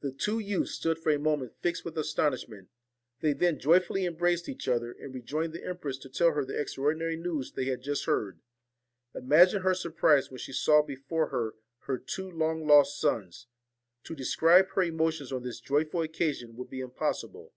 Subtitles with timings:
[0.00, 2.70] The two youths stood for a moment fixed with astonishment;
[3.20, 7.16] they then joyfully embraced each other, and rejoined the empress to tell her the extraordinary
[7.16, 8.40] news they had just heard.
[9.14, 13.46] Imagine her surprise when she saw before her her two long lost sons.
[14.02, 17.52] To describe her emotions on this joyful occasion would be impossible.